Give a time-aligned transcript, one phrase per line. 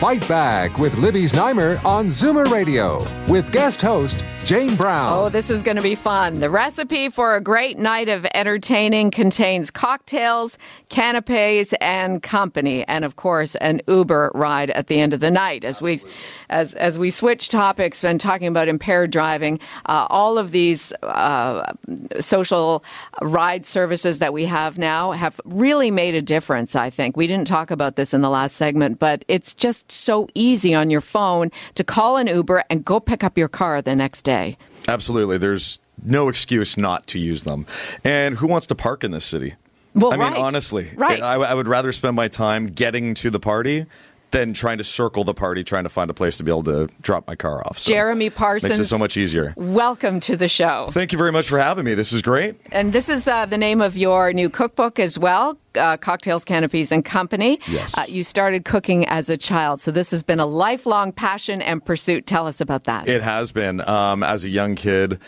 [0.00, 5.12] Fight Back with Libby Znaimer on Zoomer Radio with guest host Jane Brown.
[5.12, 6.40] Oh, this is going to be fun.
[6.40, 10.56] The recipe for a great night of entertaining contains cocktails,
[10.88, 15.66] canapes, and company, and of course, an Uber ride at the end of the night.
[15.66, 16.00] As we,
[16.48, 21.70] as as we switch topics and talking about impaired driving, uh, all of these uh,
[22.18, 22.82] social
[23.20, 26.74] ride services that we have now have really made a difference.
[26.74, 30.26] I think we didn't talk about this in the last segment, but it's just so
[30.34, 33.94] easy on your phone to call an Uber and go pick up your car the
[33.94, 34.37] next day.
[34.86, 35.38] Absolutely.
[35.38, 37.66] There's no excuse not to use them.
[38.04, 39.54] And who wants to park in this city?
[39.94, 40.36] Well, I mean, right.
[40.38, 41.20] honestly, Right.
[41.20, 43.86] I, I would rather spend my time getting to the party
[44.30, 46.88] than trying to circle the party, trying to find a place to be able to
[47.00, 47.78] drop my car off.
[47.78, 48.88] So Jeremy makes it Parsons.
[48.88, 49.54] so much easier.
[49.56, 50.88] Welcome to the show.
[50.90, 51.94] Thank you very much for having me.
[51.94, 52.56] This is great.
[52.72, 56.92] And this is uh, the name of your new cookbook as well, uh, Cocktails, Canapes,
[56.92, 57.58] and Company.
[57.68, 57.96] Yes.
[57.96, 61.84] Uh, you started cooking as a child, so this has been a lifelong passion and
[61.84, 62.26] pursuit.
[62.26, 63.08] Tell us about that.
[63.08, 63.80] It has been.
[63.88, 65.18] Um, as a young kid,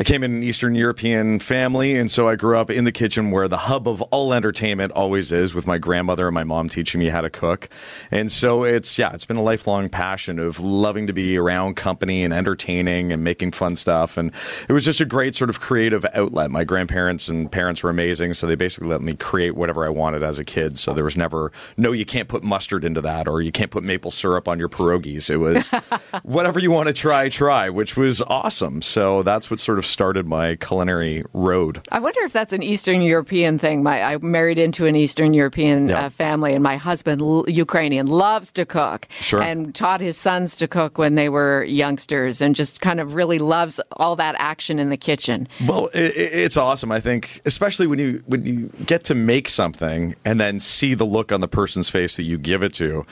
[0.00, 3.30] I came in an Eastern European family, and so I grew up in the kitchen
[3.30, 7.00] where the hub of all entertainment always is, with my grandmother and my mom teaching
[7.00, 7.68] me how to cook.
[8.10, 12.24] And so it's, yeah, it's been a lifelong passion of loving to be around company
[12.24, 14.16] and entertaining and making fun stuff.
[14.16, 14.32] And
[14.70, 16.50] it was just a great sort of creative outlet.
[16.50, 20.22] My grandparents and parents were amazing, so they basically let me create whatever I wanted
[20.22, 20.78] as a kid.
[20.78, 23.84] So there was never, no, you can't put mustard into that, or you can't put
[23.84, 25.28] maple syrup on your pierogies.
[25.28, 25.68] It was
[26.22, 28.80] whatever you want to try, try, which was awesome.
[28.80, 31.82] So that's what sort of started my culinary road.
[31.92, 33.82] I wonder if that's an Eastern European thing.
[33.82, 36.06] My, I married into an Eastern European Yeah.
[36.06, 39.42] uh, family, and my husband, l- Ukrainian, loves to cook Sure.
[39.42, 43.38] and taught his sons to cook when they were youngsters, and just kind of really
[43.38, 45.48] loves all that action in the kitchen.
[45.66, 46.90] Well, it, it- it's awesome.
[46.92, 51.04] I think, especially when you when you get to make something and then see the
[51.06, 53.04] look on the person's face that you give it to,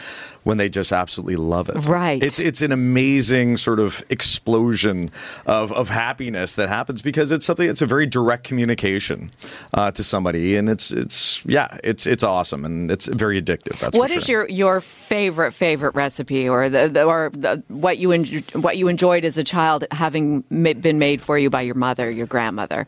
[0.45, 1.77] when they just absolutely love it.
[1.87, 2.23] Right.
[2.23, 5.09] It's it's an amazing sort of explosion
[5.47, 7.69] of of happiness that happens because it's something.
[7.69, 9.31] It's a very direct communication
[9.75, 13.79] uh, to somebody, and it's it's yeah, it's it's awesome and it's very addictive.
[13.79, 18.13] That's What is your your favorite favorite recipe, or the, the or the, what you
[18.13, 21.75] en- what you enjoyed as a child, having ma- been made for you by your
[21.75, 22.87] mother, your grandmother?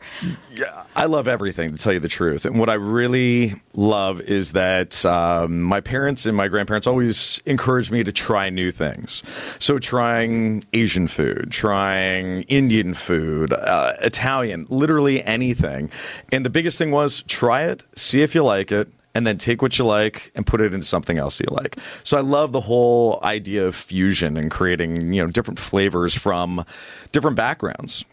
[0.51, 2.45] Yeah, I love everything to tell you the truth.
[2.45, 7.91] And what I really love is that um, my parents and my grandparents always encouraged
[7.91, 9.23] me to try new things.
[9.59, 15.89] So trying Asian food, trying Indian food, uh, Italian, literally anything.
[16.31, 18.89] And the biggest thing was try it, see if you like it.
[19.13, 21.77] And then take what you like and put it into something else you like.
[22.01, 26.65] So I love the whole idea of fusion and creating, you know, different flavors from
[27.11, 28.05] different backgrounds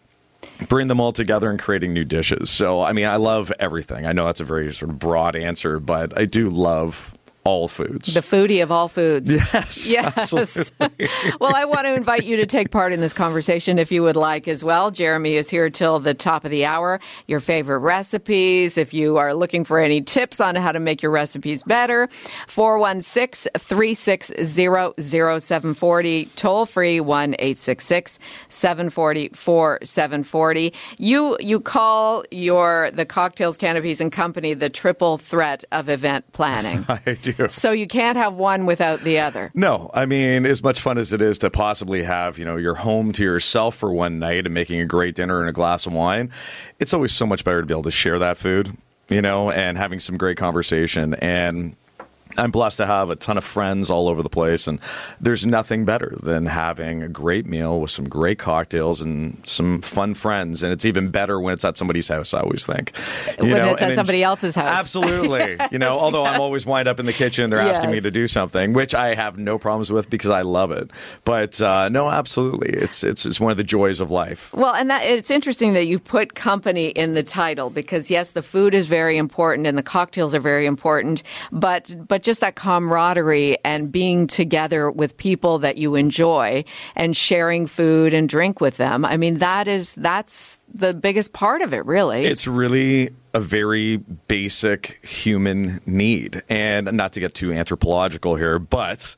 [0.69, 2.51] bring them all together and creating new dishes.
[2.51, 4.07] So, I mean, I love everything.
[4.07, 7.15] I know that's a very sort of broad answer, but I do love
[7.49, 8.13] all foods.
[8.13, 9.35] The foodie of all foods.
[9.35, 10.71] yes, Yes.
[11.41, 14.17] well, I want to invite you to take part in this conversation if you would
[14.17, 14.91] like as well.
[14.91, 17.01] Jeremy is here till the top of the hour.
[17.27, 21.11] Your favorite recipes, if you are looking for any tips on how to make your
[21.11, 22.07] recipes better,
[22.49, 28.19] 416 360 0740, toll free 1 866
[28.51, 30.75] 740 4740.
[30.99, 36.85] You you call your the cocktails, canapes, and company the triple threat of event planning.
[37.07, 37.38] I do.
[37.47, 39.51] So you can't have one without the other.
[39.55, 42.75] No, I mean, as much fun as it is to possibly have, you know, your
[42.75, 45.93] home to yourself for one night and making a great dinner and a glass of
[45.93, 46.31] wine,
[46.81, 48.77] it's always so much better to be able to share that food,
[49.09, 51.15] you know, and having some great conversation.
[51.15, 51.77] And
[52.39, 54.79] I'm blessed to have a ton of friends all over the place, and
[55.21, 60.15] there's nothing better than having a great meal with some great cocktails and some fun
[60.15, 60.63] friends.
[60.63, 62.33] And it's even better when it's at somebody's house.
[62.33, 62.93] I always think
[63.41, 64.69] You When know, it's at somebody else's house.
[64.69, 65.99] Absolutely, you know.
[65.99, 68.95] Although I'm always wind up in the kitchen, they're asking me to do something, which
[68.95, 70.91] I have no problems with because I love it.
[71.25, 74.53] But uh, no, absolutely, it's it's it's one of the joys of life.
[74.55, 78.43] Well, and that it's interesting that you put company in the title because yes, the
[78.43, 83.57] food is very important and the cocktails are very important, but but just that camaraderie
[83.65, 86.63] and being together with people that you enjoy
[86.95, 89.03] and sharing food and drink with them.
[89.03, 92.27] I mean, that is that's the biggest part of it, really.
[92.27, 96.43] It's really a very basic human need.
[96.51, 99.17] And not to get too anthropological here, but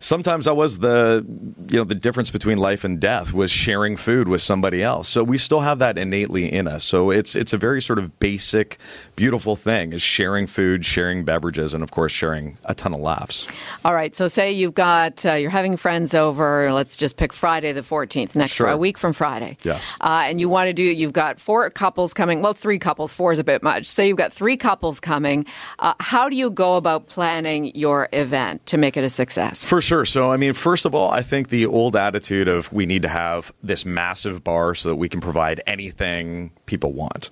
[0.00, 1.24] sometimes that was the
[1.68, 5.08] you know the difference between life and death was sharing food with somebody else.
[5.08, 6.82] So we still have that innately in us.
[6.84, 8.78] So it's it's a very sort of basic,
[9.14, 13.46] beautiful thing is sharing food, sharing beverages, and of course sharing a ton of laughs.
[13.84, 14.16] All right.
[14.16, 16.72] So say you've got uh, you're having friends over.
[16.72, 18.68] Let's just pick Friday the 14th, next Sure.
[18.68, 19.56] a week from Friday.
[19.62, 19.94] Yes.
[20.00, 20.82] Uh, and you want to do.
[20.82, 22.40] You've got four couples coming.
[22.42, 23.12] Well, three couples.
[23.12, 23.86] Four is a bit much.
[23.86, 25.44] Say you've got three couples coming.
[25.78, 29.64] Uh, how do you go about planning your event to make it a success?
[29.64, 29.89] For sure.
[29.90, 33.08] So, I mean, first of all, I think the old attitude of we need to
[33.08, 37.28] have this massive bar so that we can provide anything people want.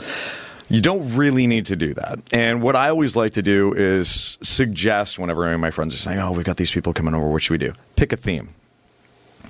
[0.69, 2.19] You don't really need to do that.
[2.33, 5.99] And what I always like to do is suggest whenever any of my friends are
[5.99, 7.73] saying, oh, we've got these people coming over, what should we do?
[7.95, 8.49] Pick a theme.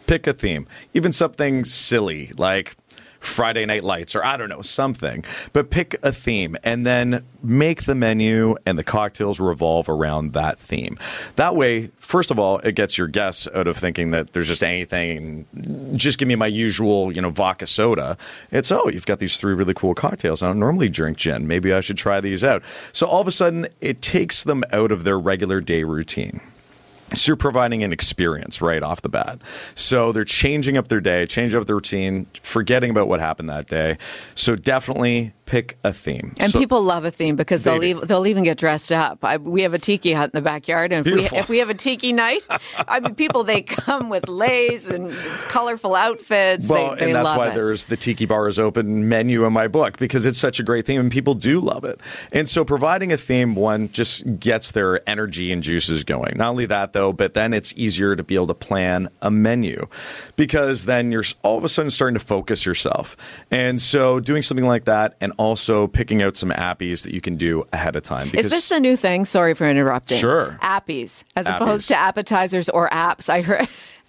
[0.06, 0.66] Pick a theme.
[0.92, 2.76] Even something silly like
[3.20, 5.24] Friday Night Lights or I don't know, something.
[5.52, 10.58] But pick a theme and then make the menu and the cocktails revolve around that
[10.58, 10.98] theme.
[11.36, 14.64] That way, first of all, it gets your guests out of thinking that there's just
[14.64, 15.46] anything,
[15.96, 18.16] just give me my usual, you know, vodka soda.
[18.50, 20.42] It's, oh, you've got these three really cool cocktails.
[20.42, 21.46] I don't normally drink gin.
[21.46, 22.62] Maybe I should try these out.
[22.92, 26.40] So all of a sudden, it takes them out of their regular day routine.
[27.14, 29.40] So you're providing an experience right off the bat.
[29.74, 33.66] So they're changing up their day, changing up their routine, forgetting about what happened that
[33.66, 33.98] day.
[34.34, 36.34] So definitely pick a theme.
[36.38, 37.86] And So- people love a theme because They they'll do.
[37.86, 39.24] even, they'll even get dressed up.
[39.24, 41.70] I, we have a tiki hut in the backyard, and if we, if we have
[41.70, 42.46] a tiki night,
[42.86, 45.10] I mean, people they come with leis and
[45.48, 46.68] colorful outfits.
[46.68, 47.54] Well, they, they and that's why it.
[47.54, 50.84] there's the Tiki Bar is Open menu in my book because it's such a great
[50.84, 51.98] theme and people do love it.
[52.30, 56.34] And so providing a theme, one, just gets their energy and juices going.
[56.36, 59.86] Not only that, though, but then it's easier to be able to plan a menu
[60.34, 63.16] because then you're all of a sudden starting to focus yourself.
[63.52, 67.36] And so doing something like that and also picking out some appies that you can
[67.36, 68.30] do ahead of time.
[68.34, 69.24] Is this the new thing?
[69.24, 70.18] Sorry for interrupting.
[70.18, 70.58] Sure.
[70.60, 71.56] Appies, as Appies.
[71.56, 73.28] opposed to appetizers or apps.
[73.28, 73.68] I heard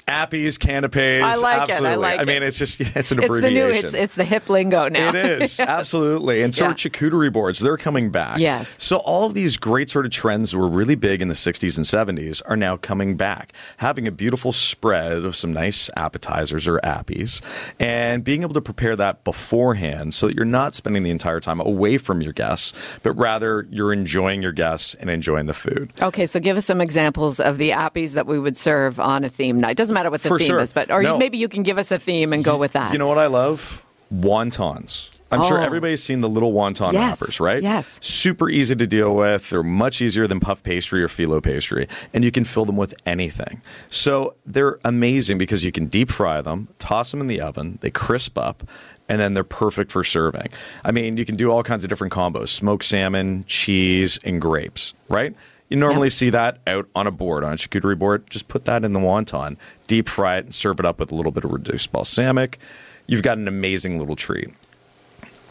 [0.09, 0.97] Appies, canapes.
[0.97, 2.43] I like it, I like I mean, it.
[2.43, 3.53] it's just it's an it's the abbreviation.
[3.53, 3.67] new.
[3.87, 5.09] It's it's the hip lingo now.
[5.09, 6.71] It is absolutely, and so Yeah.
[6.71, 7.59] are charcuterie boards.
[7.59, 8.39] They're coming back.
[8.39, 8.75] Yes.
[8.83, 11.77] So all of these great sort of trends that were really big in the '60s
[11.77, 11.85] and
[12.19, 13.53] '70s are now coming back.
[13.77, 17.41] Having a beautiful spread of some nice appetizers or appies,
[17.79, 21.59] and being able to prepare that beforehand, so that you're not spending the entire time
[21.59, 22.73] away from your guests,
[23.03, 25.91] but rather you're enjoying your guests and enjoying the food.
[26.01, 29.29] Okay, so give us some examples of the appies that we would serve on a
[29.29, 29.77] theme night.
[29.77, 30.59] Doesn't matter what the For theme sure.
[30.59, 31.13] is, but or No.
[31.13, 32.93] you, maybe you can give us a theme and go with that.
[32.93, 33.83] You know what I love?
[34.13, 35.09] Wontons.
[35.31, 35.63] I'm sure Oh.
[35.63, 37.61] everybody's seen the little wonton Yes, wrappers, right?
[37.61, 37.99] yes.
[38.01, 39.51] Super easy to deal with.
[39.51, 42.95] They're much easier than puff pastry or phyllo pastry, and you can fill them with
[43.05, 43.61] anything.
[43.91, 47.91] So they're amazing because you can deep fry them, toss them in the oven, they
[47.91, 48.63] crisp up,
[49.07, 50.49] and then they're perfect for serving.
[50.83, 54.95] I mean, you can do all kinds of different combos smoked salmon, cheese, and grapes,
[55.09, 55.35] right?
[55.69, 56.13] You normally Yep.
[56.13, 58.29] see that out on a board, on a charcuterie board.
[58.29, 59.55] Just put that in the wonton,
[59.87, 62.57] deep fry it, and serve it up with a little bit of reduced balsamic.
[63.05, 64.49] You've got an amazing little treat.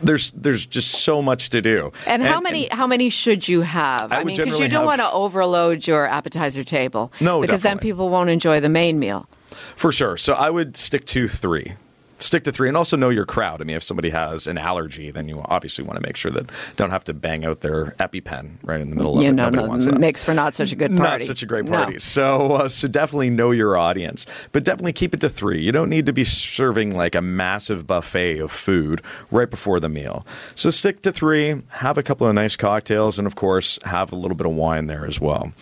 [0.00, 1.92] There's there's just so much to do.
[2.06, 4.12] And how many how many should you have?
[4.12, 7.12] I would mean, because you don't want to overload your appetizer table.
[7.20, 9.28] No, because then people won't enjoy the main meal.
[9.74, 10.16] For sure.
[10.16, 11.74] So I would stick to three.
[12.20, 13.60] Stick to three, and also know your crowd.
[13.60, 16.48] I mean, if somebody has an allergy, then you obviously want to make sure that
[16.48, 19.32] they don't have to bang out their EpiPen right in the middle of You it.
[19.34, 21.02] know, Nobody no, makes for not such a good party.
[21.02, 21.76] Not such a great No.
[21.76, 21.98] party.
[22.00, 25.62] So, uh, so definitely know your audience, but definitely keep it to three.
[25.62, 29.88] You don't need to be serving like a massive buffet of food right before the
[29.88, 30.26] meal.
[30.56, 31.62] So stick to three.
[31.68, 34.88] Have a couple of nice cocktails, and of course, have a little bit of wine
[34.88, 35.52] there as well,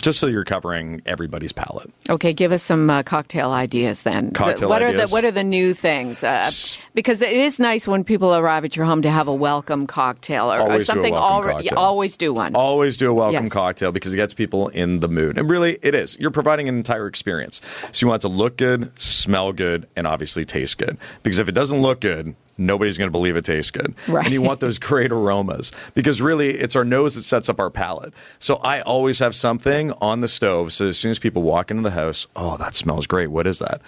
[0.00, 1.90] just so you're covering everybody's palate.
[2.10, 4.32] Okay, give us some uh, cocktail ideas then.
[4.32, 5.10] Cocktail what are ideas.
[5.10, 6.22] the what are the new things?
[6.24, 6.48] Uh,
[6.94, 10.52] because it is nice when people arrive at your home to have a welcome cocktail
[10.52, 11.14] or, or Always do a something.
[11.14, 11.78] already, cocktail.
[11.78, 12.54] always do one.
[12.54, 13.52] Always do a welcome Yes.
[13.52, 15.38] cocktail because it gets people in the mood.
[15.38, 16.18] And really, it is.
[16.18, 17.60] You're providing an entire experience.
[17.92, 20.96] So you want it to look good, smell good, and obviously taste good.
[21.22, 23.94] Because if it doesn't look good, nobody's going to believe it tastes good.
[24.08, 24.24] Right.
[24.24, 27.70] And you want those great aromas because really, it's our nose that sets up our
[27.70, 28.12] palate.
[28.38, 30.72] So I always have something on the stove.
[30.72, 33.28] So as soon as people walk into the house, oh, that smells great.
[33.28, 33.80] What is that?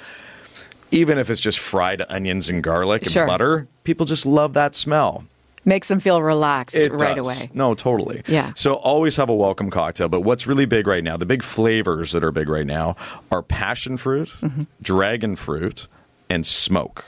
[0.91, 3.27] Even if it's just fried onions and garlic and Sure.
[3.27, 5.25] butter, people just love that smell.
[5.65, 7.27] Makes them feel relaxed It right does.
[7.27, 7.51] away.
[7.53, 8.23] No, totally.
[8.29, 8.53] Yeah.
[8.55, 10.09] So always have a welcome cocktail.
[10.09, 12.95] But what's really big right now, the big flavors that are big right now
[13.33, 14.63] are passion fruit, Mm-hmm.
[14.81, 15.89] dragon fruit,
[16.31, 17.05] and smoke.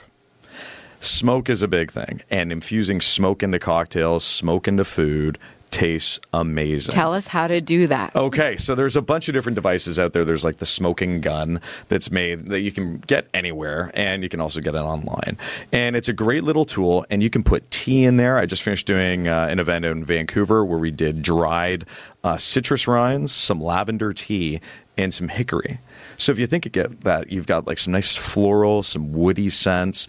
[0.99, 2.21] Smoke is a big thing.
[2.29, 5.37] And infusing smoke into cocktails, smoke into food
[5.69, 6.93] tastes amazing.
[6.93, 8.15] Tell us how to do that.
[8.15, 10.25] Okay, so there's a bunch of different devices out there.
[10.25, 14.41] There's like the smoking gun that's made that you can get anywhere, and you can
[14.41, 15.37] also get it online.
[15.71, 18.37] And it's a great little tool, and you can put tea in there.
[18.37, 21.85] I just finished doing uh, an event in Vancouver where we did dried
[22.23, 24.59] uh, citrus rinds, some lavender tea,
[24.97, 25.79] and some hickory.
[26.17, 30.07] So if you think get that, you've got like some nice floral, some woody scents.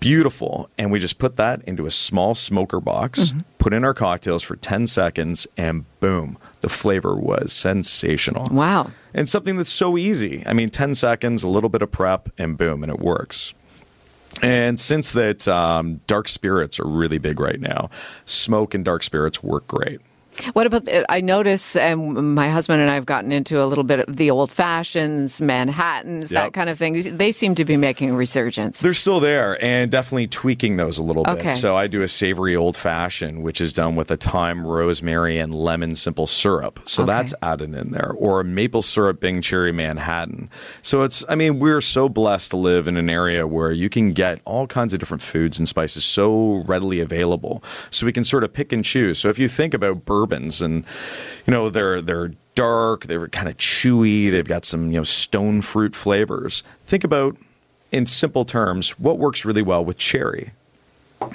[0.00, 0.70] Beautiful.
[0.78, 3.38] And we just put that into a small smoker box, Mm-hmm.
[3.58, 8.48] put in our cocktails for 10 seconds, and boom, the flavor was sensational.
[8.50, 8.90] Wow.
[9.12, 10.42] And something that's so easy.
[10.46, 13.54] I mean, 10 seconds, a little bit of prep, and boom, and it works.
[14.42, 17.90] And since that, um, dark spirits are really big right now.
[18.24, 20.00] Smoke and dark spirits work great.
[20.52, 20.84] What about?
[20.84, 24.16] The, I notice, and my husband and I have gotten into a little bit of
[24.16, 27.16] the old fashions, Manhattans, that kind of thing.
[27.16, 28.80] They seem to be making a resurgence.
[28.80, 31.38] They're still there and definitely tweaking those a little bit.
[31.38, 31.52] Okay.
[31.52, 35.54] So I do a savory old fashioned, which is done with a thyme, rosemary, and
[35.54, 36.80] lemon simple syrup.
[36.84, 37.12] So Okay.
[37.12, 40.50] that's added in there, or a maple syrup Bing Cherry Manhattan.
[40.82, 44.12] So it's, I mean, we're so blessed to live in an area where you can
[44.12, 47.62] get all kinds of different foods and spices so readily available.
[47.90, 49.18] So we can sort of pick and choose.
[49.18, 50.84] So if you think about bourbons and,
[51.46, 54.32] you know, they're, they're, Dark, they're kind of chewy.
[54.32, 56.64] They've got some, you know, stone fruit flavors.
[56.84, 57.36] Think about
[57.92, 60.50] in simple terms, what works really well with cherry?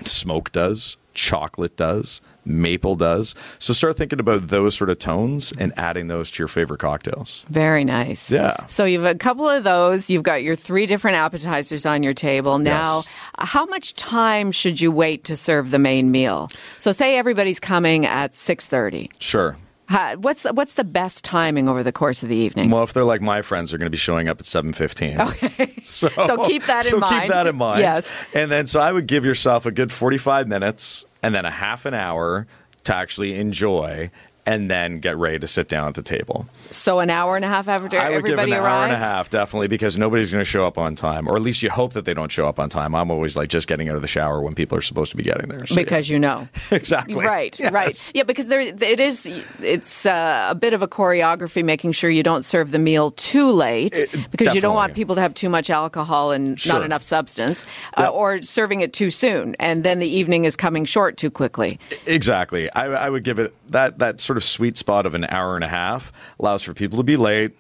[0.06, 3.36] Smoke does, chocolate does, maple does.
[3.60, 7.46] So start thinking about those sort of tones and adding those to your favorite cocktails.
[7.50, 8.32] Very nice.
[8.32, 8.66] Yeah.
[8.66, 10.10] So you've a couple of those.
[10.10, 12.58] You've got your three different appetizers on your table.
[12.60, 13.08] Now, Yes.
[13.38, 16.50] how much time should you wait to serve the main meal?
[16.80, 19.10] So say everybody's coming at 6:30.
[19.20, 19.56] Sure.
[19.88, 22.70] How- What's what's the best timing over the course of the evening?
[22.72, 25.20] Well, if they're like my friends, they're going to be showing up at seven fifteen.
[25.20, 27.22] Okay, so, So keep that in so mind.
[27.24, 27.80] keep that in mind.
[27.82, 28.14] Yes.
[28.34, 31.52] and then so I would give yourself a good forty five minutes, and then a
[31.52, 32.48] half an hour
[32.86, 34.10] to actually enjoy,
[34.46, 36.48] and then get ready to sit down at the table.
[36.70, 38.66] So an hour and a half after I would everybody give an arrives.
[38.66, 41.42] hour and a half definitely because nobody's going to show up on time, or at
[41.42, 42.96] least you hope that they don't show up on time.
[42.96, 45.24] I'm always like just getting out of the shower when people are supposed to be
[45.24, 45.66] getting there.
[45.66, 45.84] So, yeah.
[45.84, 47.72] Because you know, exactly right, Yes.
[47.72, 48.24] right, yeah.
[48.24, 49.26] Because there, it is,
[49.62, 53.52] it's uh, a bit of a choreography, making sure you don't serve the meal too
[53.52, 57.66] late, because you don't want people to have too much alcohol and not enough substance,
[57.98, 61.80] uh, or serving it too soon, and then the evening is coming short too quickly.
[62.06, 62.70] Exactly.
[62.72, 65.64] I, I would give it that that sort of sweet spot of an hour and
[65.64, 67.52] a half allows for people to be late,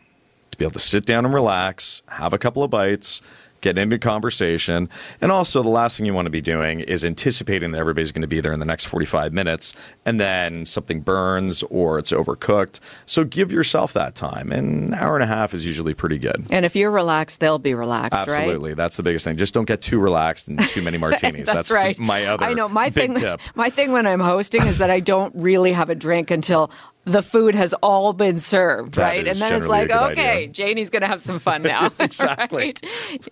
[0.51, 3.22] to be able to sit down and relax, have a couple of bites,
[3.63, 4.89] get into conversation,
[5.22, 8.22] and also the last thing you want to be doing is anticipating that everybody's going
[8.22, 9.74] to be there in the next 45 minutes
[10.05, 12.79] and then something burns or it's overcooked.
[13.05, 14.51] So give yourself that time.
[14.51, 16.46] And an hour and a half is usually pretty good.
[16.51, 18.41] And if you're relaxed, they'll be relaxed, right?
[18.41, 18.74] Absolutely.
[18.74, 19.38] That's the biggest thing.
[19.38, 21.48] Just don't get too relaxed and too many martinis.
[21.48, 21.98] That's, right.
[21.98, 23.15] my other I know my big thing.
[23.15, 23.41] tip.
[23.55, 26.70] My thing when I'm hosting is that I don't really have a drink until
[27.05, 29.27] the food has all been served, That right?
[29.27, 30.48] And then it's like, okay, idea.
[30.48, 31.91] Janie's going to have some fun now.
[32.00, 32.63] Exactly.
[32.67, 32.79] Right?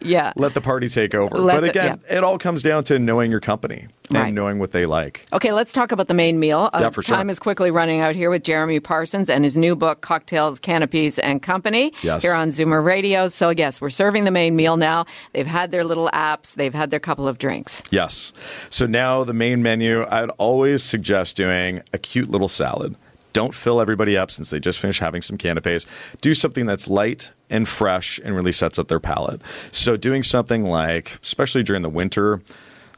[0.01, 0.33] Yeah.
[0.35, 1.37] let the party take over.
[1.37, 4.33] Let but the- again, it all comes down to knowing your company and Right.
[4.33, 5.23] knowing what they like.
[5.31, 6.69] Okay, let's talk about the main meal.
[6.73, 7.15] Uh, Yeah, for sure.
[7.15, 11.17] Time is quickly running out here with Jeremy Parsons and his new book, Cocktails, Canapes,
[11.19, 12.21] and Company, Yes.
[12.23, 13.27] here on Zoomer Radio.
[13.29, 15.05] So, yes, we're serving the main meal now.
[15.33, 17.83] They've had their little apps, they've had their couple of drinks.
[17.89, 18.33] Yes.
[18.69, 22.95] So now the main menu, I'd always suggest doing a cute little salad.
[23.33, 25.85] Don't fill everybody up since they just finished having some canapes.
[26.21, 29.41] Do something that's light and fresh and really sets up their palate.
[29.71, 32.41] So doing something like, especially during the winter,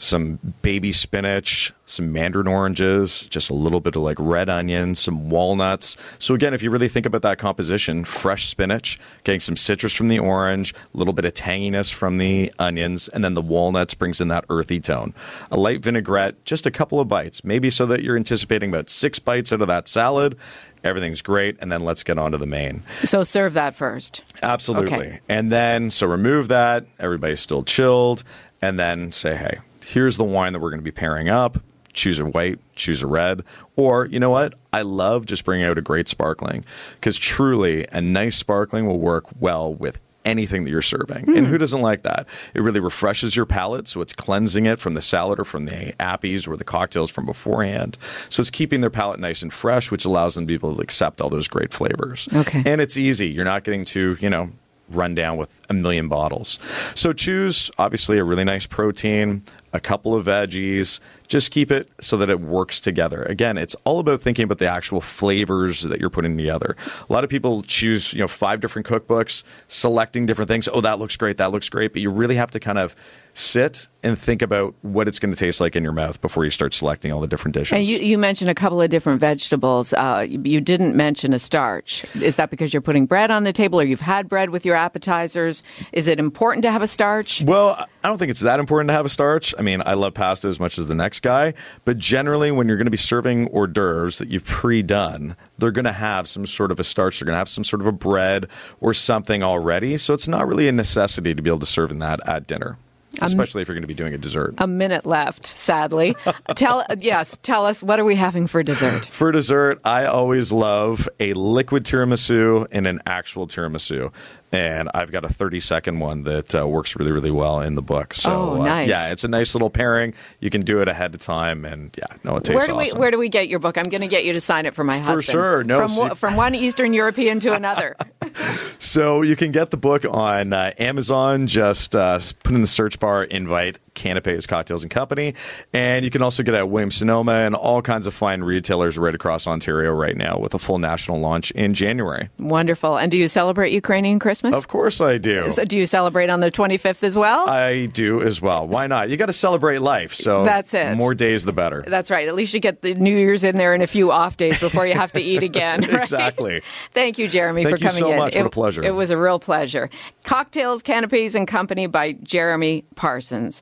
[0.04, 5.30] some baby spinach, some mandarin oranges, just a little bit of like red onion, some
[5.30, 5.98] walnuts.
[6.20, 10.10] So again, if you really think about that composition, fresh spinach, getting some citrus from
[10.10, 14.20] the orange, a little bit of tanginess from the onions, and then the walnuts brings
[14.20, 15.14] in that earthy tone.
[15.50, 19.20] A light vinaigrette, just a couple of bites, maybe so that you're anticipating about six
[19.20, 20.38] bites out of that salad.
[20.84, 22.84] Everything's great, and then let's get on to the main.
[23.06, 24.22] So, serve that first.
[24.44, 24.94] Absolutely.
[24.94, 25.20] Okay.
[25.30, 26.86] And then, so remove that.
[27.00, 28.26] Everybody's still chilled.
[28.62, 31.62] And then say, hey, here's the wine that we're going to be pairing up.
[31.94, 33.44] Choose a white, choose a red.
[33.76, 34.56] Or, you know what?
[34.72, 39.26] I love just bringing out a great sparkling because truly a nice sparkling will work
[39.40, 41.28] well with anything that you're serving.
[41.30, 41.52] And hmm.
[41.52, 42.28] who doesn't like that?
[42.54, 43.88] It really refreshes your palate.
[43.88, 47.26] So it's cleansing it from the salad or from the appies or the cocktails from
[47.26, 47.98] beforehand.
[48.30, 50.82] So it's keeping their palate nice and fresh, which allows them to be able to
[50.82, 52.28] accept all those great flavors.
[52.34, 52.64] Okay.
[52.66, 53.28] And it's easy.
[53.28, 54.52] You're not getting to, you know,
[54.90, 56.60] run down with a million bottles.
[56.96, 61.00] So choose obviously a really nice protein, a couple of veggies.
[61.28, 63.24] Just keep it so that it works together.
[63.24, 66.76] Again, it's all about thinking about the actual flavors that you're putting together.
[67.10, 70.70] A lot of people choose, you know, five different cookbooks, selecting different things.
[70.72, 72.96] Oh, that looks great, that looks great, but you really have to kind of
[73.34, 76.52] sit and think about what it's going to taste like in your mouth before you
[76.52, 77.76] start selecting all the different dishes.
[77.76, 79.94] And you, you mentioned a couple of different vegetables.
[79.94, 82.06] Uh, you, you didn't mention a starch.
[82.16, 84.76] Is that because you're putting bread on the table or you've had bread with your
[84.76, 85.64] appetizers?
[85.94, 87.42] Is it important to have a starch?
[87.42, 89.56] Well, I don't think it's that important to have a starch.
[89.58, 91.54] I mean, I love pasta as much as the next guy,
[91.86, 95.86] but generally, when you're going to be serving hors d'oeuvres that you've pre-done, they're going
[95.86, 97.20] to have some sort of a starch.
[97.20, 98.48] They're going to have some sort of a bread
[98.82, 99.98] or something already.
[99.98, 102.78] So it's not really a necessity to be able to serve in that at dinner
[103.22, 104.56] um, especially if you're going to be doing a dessert.
[104.58, 106.16] A minute left, sadly.
[106.56, 109.06] tell yes, tell us what are we having for dessert?
[109.06, 114.12] For dessert, I always love a liquid tiramisu and an actual tiramisu
[114.54, 117.82] and I've got a 30 second one that uh, works really, really well in the
[117.82, 118.14] book.
[118.14, 118.88] So, oh, nice.
[118.88, 120.14] uh, yeah, it's a nice little pairing.
[120.40, 122.98] You can do it ahead of time, and yeah, no, it tastes where do awesome.
[122.98, 123.80] we Where do we get your book?
[123.80, 125.26] I'm going to get you to sign it for my husband.
[125.26, 127.96] For sure, no, from, so, from one Eastern European to another.
[128.78, 131.48] so you can get the book on uh, Amazon.
[131.48, 135.34] Just uh, put in the search bar, invite Canapes Cocktails and Company,
[135.74, 139.14] and you can also get at Williams Sonoma and all kinds of fine retailers right
[139.16, 142.30] across Ontario right now with a full national launch in January.
[142.40, 142.98] Wonderful.
[142.98, 144.56] And do you celebrate Ukrainian Christmas?
[144.56, 145.50] Of course I do.
[145.52, 147.48] So do you celebrate on the 25th as well?
[147.50, 148.68] I do as well.
[148.68, 149.10] Why not?
[149.10, 150.14] You got to celebrate life.
[150.14, 150.96] So that's it.
[150.98, 151.84] More days, the better.
[151.88, 152.28] That's right.
[152.28, 154.86] At least you get the New Year's in there and a few off days before
[154.88, 155.84] you have to eat again.
[155.94, 156.00] Right?
[156.02, 156.62] exactly.
[156.92, 158.18] Thank you, Jeremy, Thank for coming you so in.
[158.18, 158.36] much.
[158.36, 158.84] It, what a pleasure.
[158.84, 159.90] It was a real pleasure.
[160.26, 163.62] Cocktails, Canapes, and Company by Jeremy Parsons.